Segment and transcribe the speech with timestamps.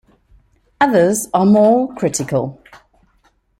[0.81, 2.59] Others are more critical.